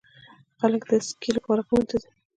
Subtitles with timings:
[0.59, 2.09] خلک د اسکی لپاره غرونو ته ځي.